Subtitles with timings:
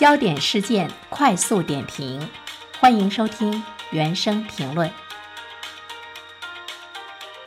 [0.00, 2.26] 焦点事件快速点评，
[2.80, 4.90] 欢迎收听原声评论。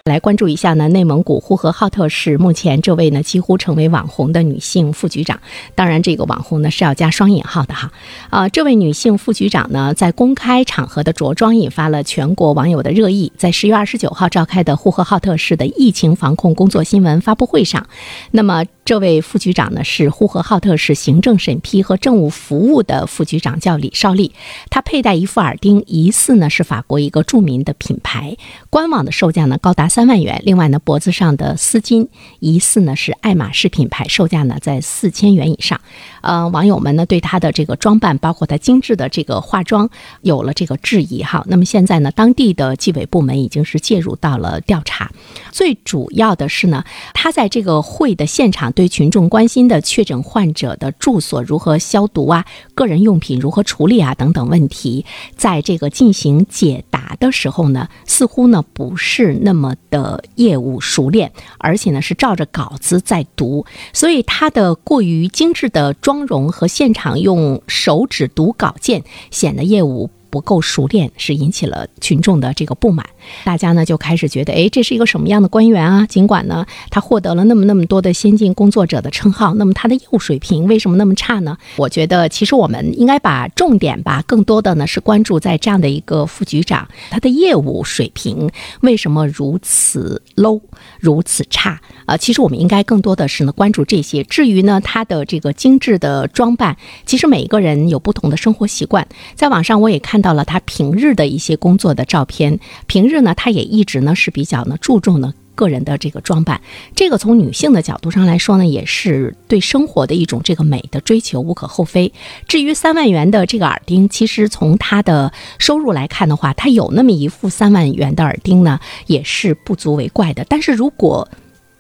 [0.03, 5.39] 来关注一下呢，内蒙古呼和浩特市目前这位呢几乎成为网红的女性副局长，
[5.73, 7.91] 当然这个网红呢是要加双引号的哈。
[8.29, 13.31] 啊，这位女性副局长呢在公开场合的着装引发了全国网友的热议。
[13.35, 17.87] 在十月二十九号召开的呼和浩特市的疫情防控工作新闻发布会上，
[18.29, 18.63] 那么。
[18.85, 24.33] 这位副局长呢是呼和浩特市行政审批和政务服务的副局长，叫李少利。
[24.69, 28.35] 他佩戴一副耳钉，疑似呢是法国一个著名的品牌，
[28.69, 30.41] 官网的售价呢高达三万元。
[30.43, 32.09] 另外呢，脖子上的丝巾
[32.41, 35.79] 疑似呢是爱马仕品牌，售价呢在四千元以上。
[36.19, 39.89] 呃，网友们呢对他的这个装扮，包括他精致的这个化妆，
[40.23, 41.41] 有了这个质疑哈。
[41.47, 45.09] 那么现在呢，当地的纪委部门已经是介入到了调查。
[45.53, 48.72] 最主要的是呢，他在这个会的现场。
[48.73, 70.09] 对群众关心的确诊患者的住所如何消毒啊，个人用品如何处理啊等等问题，在这个进行解答的时候呢，似乎呢不是那么的业务熟练，而且呢是照着稿子在读，所以他的过于精致的妆容和现场用手指读稿件，显得业务。
[70.33, 73.05] 不够熟练是引起了群众的这个不满，
[73.43, 76.07] 大家呢就开始觉得，哎，这是一个什么样的官员啊？
[76.07, 81.55] 尽管呢他获得了那么那么多的先进工作者的称号，那么他的业务水平为什么那么差呢？
[81.75, 88.49] 我觉得其实我们应该把重点吧，更多的呢是关注在这样的一个副局长，他的业务水平
[88.81, 90.59] 为什么如此 low，
[90.99, 92.17] 如此差啊？
[92.17, 94.23] 其实我们应该更多的是呢关注这些。
[94.23, 96.75] 至于呢他的这个精致的装扮，
[97.05, 100.22] 其实每一个人有不同的生活习惯，在网上我也看。
[100.23, 106.59] 到了他平日的一些工作的照片，平日呢，他也一直呢是比较呢注重呢个人的这个装扮，
[106.95, 112.11] 这个从女性的角度上来说呢，也是对生活的一种这个美的追求，无可厚非。
[112.47, 120.43] 至于三万元的这个耳钉，其实从他的收入来看的话，他有那么一副三万元的耳钉呢，也是不足为怪的。
[120.49, 121.29] 但是如果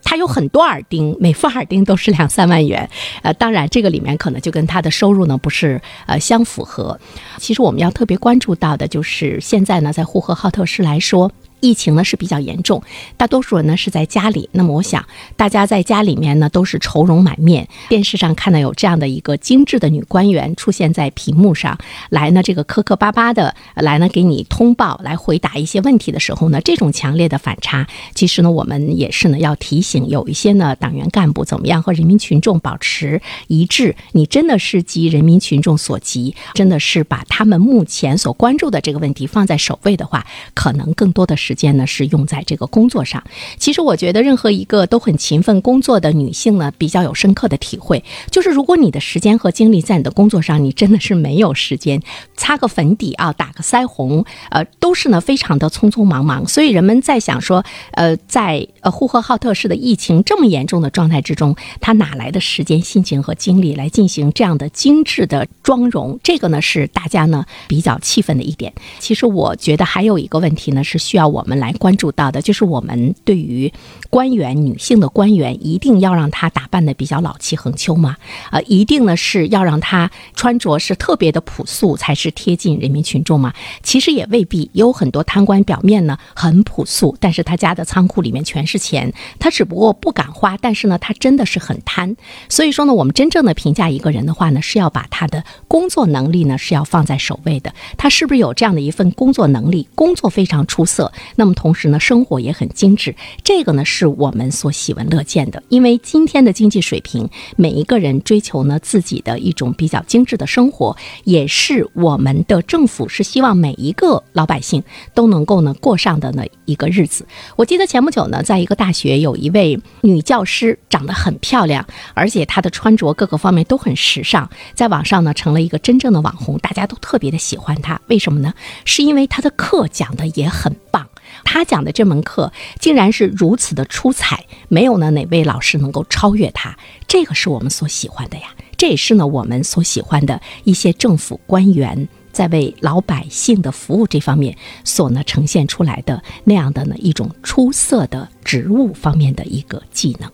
[0.03, 2.89] 他有很多耳钉，每副耳钉都是两三万元，
[3.21, 6.99] 呃，当然这个里面可能就跟他的收入呢不是呃相符合。
[7.37, 11.31] 其实我们要特别关注到的就是现在呢，在呼和浩特市来说。
[11.63, 12.83] 疫情呢是比较严重，
[13.15, 14.49] 大多数人呢是在家里。
[14.51, 15.05] 那么我想，
[15.37, 17.65] 大家在家里面呢都是愁容满面。
[17.87, 21.77] 电视上看到有这样的一个精致的女官员出现在屏幕上
[22.09, 33.95] 来呢，这个磕磕巴巴的来呢给你通报、来回答一些问题的时候呢，这种强烈的反差，其实呢我们也是呢要提醒有一些呢党员干部怎么样和人民群众保持一致。
[34.11, 41.52] 你真的是急人民群众所急，真的是把他们目前所关注的这个问题放在首位的话，可能更多的是。
[41.53, 43.23] 时间呢是用在这个工作上。
[43.59, 52.01] 其实我觉得任何一个都很勤奋工作的女性呢，比较有深刻的体会，就是如果你的时间和精力在你的工作上，你真的是没有时间
[52.35, 56.47] 擦个粉底啊，打个腮红，呃，都是呢非常的匆匆忙忙。
[56.47, 66.19] 所以人们在想说，呃，在呃呼和浩特市的疫情这么严重的状态之中，他哪来的时间、心情和精力来进行这样的精致的妆容？
[66.23, 68.73] 这个呢是大家呢比较气愤的一点。
[68.97, 71.42] 其实我觉得还有一个问题呢是需要我。
[71.43, 73.69] 我们来关注到的，就是我们对于
[74.09, 78.15] 官员女性的官员，一定要让她打扮的比较老气横秋吗？
[78.49, 83.53] 啊，一定呢是要让她穿着是特别的朴素，才是贴近人民群众吗？
[83.81, 92.15] 其实也未必，有很多贪官表面呢很朴素，但是他家的仓库里面全是钱，他只不过不敢花，但是呢他真的是很贪。
[92.47, 101.11] 所以说呢，我们真正的评价一个人的话呢，是要把他的工作能力呢是要放在首位的，他是不是有这样的一份工作能力，工作非常出色。
[101.35, 105.61] 那么同时呢，生活也很精致，这个呢是我们所喜闻乐见的。
[105.69, 114.83] 因为今天的经济水平，每一个人追求呢自己的一种比较精致的生活，也是我们的政府是希望每一个老百姓
[115.13, 117.25] 都能够呢过上的呢一个日子。
[117.55, 127.99] 我记得前不久呢，在一个大学有一位女教师，长得很漂亮，而且她的穿着各个方面都很时尚，在网上呢成了一个真正的网红，大家都特别的喜欢她。
[128.07, 128.53] 为什么呢？
[128.85, 131.07] 是因为她的课讲的也很棒。
[131.43, 136.77] 他讲的这门课竟然是如此的出彩，没有呢哪位老师能够超越他，
[137.07, 138.55] 这个是我们所喜欢的呀。
[138.77, 150.29] 这也是呢我们所喜欢的一些政府官员在为老百姓的服务这方面所呢呈现出来的那样的呢一种出色的职务方面的一个技能。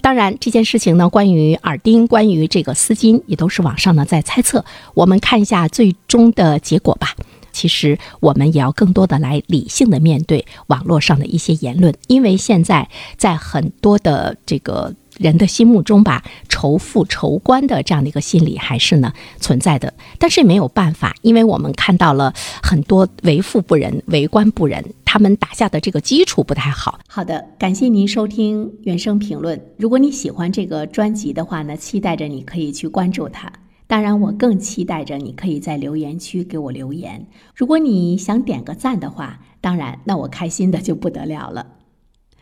[0.00, 4.64] 当然，这件事情呢，关于耳钉，关于这个丝巾，也都是网上呢在猜测。
[4.94, 7.14] 我们看一下最终的结果吧。
[7.52, 14.94] 其实我们也要更多的来理性的面对网络上的一些言论，因为现在在很多的这个。
[15.18, 19.92] 人的心目中吧，仇富仇官的这样的一个心理还是呢存在的。
[20.18, 22.32] 但是没有办法，因为我们看到了
[22.62, 26.98] 很多为富不仁、为官不仁，他们打下的这个基础不太好。
[27.06, 29.60] 好的，感谢您收听原声评论。
[29.76, 33.52] 如果你喜欢这个专辑的话呢，期待着你可以去关注它。
[33.92, 37.26] 当然，我更期待着你可以在留言区给我留言。
[37.54, 41.66] 如果你想点个赞的话，当然，那我开心的就不得了了。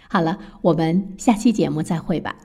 [0.08, 2.36] 好了，我们下期节目再会吧。